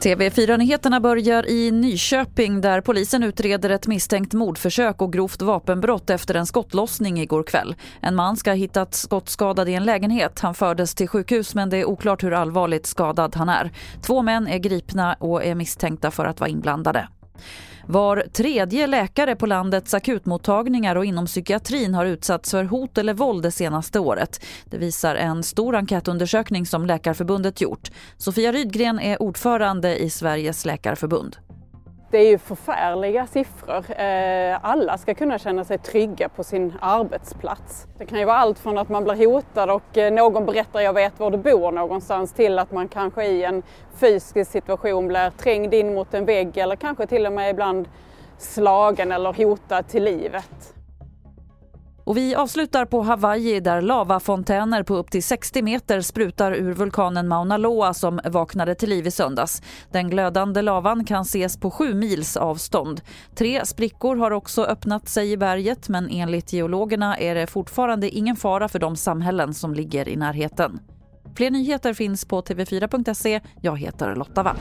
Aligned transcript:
TV4-nyheterna 0.00 1.00
börjar 1.00 1.48
i 1.48 1.70
Nyköping 1.70 2.60
där 2.60 2.80
polisen 2.80 3.22
utreder 3.22 3.70
ett 3.70 3.86
misstänkt 3.86 4.34
mordförsök 4.34 5.02
och 5.02 5.12
grovt 5.12 5.42
vapenbrott 5.42 6.10
efter 6.10 6.34
en 6.34 6.46
skottlossning 6.46 7.20
igår 7.20 7.42
kväll. 7.42 7.74
En 8.00 8.14
man 8.14 8.36
ska 8.36 8.50
ha 8.50 8.54
hittats 8.54 9.00
skottskadad 9.00 9.68
i 9.68 9.74
en 9.74 9.84
lägenhet. 9.84 10.40
Han 10.40 10.54
fördes 10.54 10.94
till 10.94 11.08
sjukhus 11.08 11.54
men 11.54 11.70
det 11.70 11.76
är 11.76 11.84
oklart 11.84 12.22
hur 12.22 12.32
allvarligt 12.32 12.86
skadad 12.86 13.36
han 13.36 13.48
är. 13.48 13.70
Två 14.02 14.22
män 14.22 14.46
är 14.46 14.58
gripna 14.58 15.14
och 15.14 15.44
är 15.44 15.54
misstänkta 15.54 16.10
för 16.10 16.24
att 16.24 16.40
vara 16.40 16.50
inblandade. 16.50 17.08
Var 17.90 18.24
tredje 18.32 18.86
läkare 18.86 19.36
på 19.36 19.46
landets 19.46 19.94
akutmottagningar 19.94 20.96
och 20.96 21.04
inom 21.04 21.26
psykiatrin 21.26 21.94
har 21.94 22.06
utsatts 22.06 22.50
för 22.50 22.64
hot 22.64 22.98
eller 22.98 23.14
våld 23.14 23.42
det 23.42 23.50
senaste 23.50 23.98
året. 23.98 24.44
Det 24.64 24.78
visar 24.78 25.14
en 25.14 25.42
stor 25.42 25.76
enkätundersökning 25.76 26.66
som 26.66 26.86
Läkarförbundet 26.86 27.60
gjort. 27.60 27.90
Sofia 28.16 28.52
Rydgren 28.52 29.00
är 29.00 29.22
ordförande 29.22 29.98
i 29.98 30.10
Sveriges 30.10 30.64
läkarförbund. 30.64 31.36
Det 32.10 32.18
är 32.18 32.28
ju 32.28 32.38
förfärliga 32.38 33.26
siffror. 33.26 34.00
Eh, 34.00 34.58
alla 34.62 34.98
ska 34.98 35.14
kunna 35.14 35.38
känna 35.38 35.64
sig 35.64 35.78
trygga 35.78 36.28
på 36.28 36.44
sin 36.44 36.74
arbetsplats. 36.80 37.86
Det 37.98 38.06
kan 38.06 38.18
ju 38.18 38.24
vara 38.24 38.36
allt 38.36 38.58
från 38.58 38.78
att 38.78 38.88
man 38.88 39.04
blir 39.04 39.26
hotad 39.26 39.70
och 39.70 39.98
eh, 39.98 40.12
någon 40.12 40.46
berättar 40.46 40.80
jag 40.80 40.92
vet 40.92 41.20
var 41.20 41.30
du 41.30 41.38
bor 41.38 41.72
någonstans 41.72 42.32
till 42.32 42.58
att 42.58 42.72
man 42.72 42.88
kanske 42.88 43.24
i 43.24 43.44
en 43.44 43.62
fysisk 43.96 44.50
situation 44.50 45.08
blir 45.08 45.30
trängd 45.30 45.74
in 45.74 45.94
mot 45.94 46.14
en 46.14 46.24
vägg 46.24 46.56
eller 46.56 46.76
kanske 46.76 47.06
till 47.06 47.26
och 47.26 47.32
med 47.32 47.50
ibland 47.50 47.88
slagen 48.38 49.12
eller 49.12 49.32
hotad 49.32 49.88
till 49.88 50.04
livet. 50.04 50.77
Och 52.08 52.16
vi 52.16 52.34
avslutar 52.34 52.84
på 52.84 53.02
Hawaii 53.02 53.60
där 53.60 53.80
lavafontäner 53.80 54.82
på 54.82 54.96
upp 54.96 55.10
till 55.10 55.22
60 55.22 55.62
meter 55.62 56.00
sprutar 56.00 56.52
ur 56.52 56.72
vulkanen 56.72 57.28
Mauna 57.28 57.56
Loa 57.56 57.94
som 57.94 58.20
vaknade 58.24 58.74
till 58.74 58.88
liv 58.88 59.06
i 59.06 59.10
söndags. 59.10 59.62
Den 59.92 60.10
glödande 60.10 60.62
lavan 60.62 61.04
kan 61.04 61.22
ses 61.22 61.60
på 61.60 61.70
sju 61.70 61.94
mils 61.94 62.36
avstånd. 62.36 63.00
Tre 63.34 63.66
sprickor 63.66 64.16
har 64.16 64.30
också 64.30 64.64
öppnat 64.64 65.08
sig 65.08 65.32
i 65.32 65.36
berget 65.36 65.88
men 65.88 66.08
enligt 66.10 66.52
geologerna 66.52 67.18
är 67.18 67.34
det 67.34 67.46
fortfarande 67.46 68.10
ingen 68.10 68.36
fara 68.36 68.68
för 68.68 68.78
de 68.78 68.96
samhällen 68.96 69.54
som 69.54 69.74
ligger 69.74 70.08
i 70.08 70.16
närheten. 70.16 70.80
Fler 71.36 71.50
nyheter 71.50 71.94
finns 71.94 72.24
på 72.24 72.40
tv4.se. 72.40 73.40
Jag 73.60 73.78
heter 73.78 74.14
Lotta 74.14 74.42
Wall. 74.42 74.56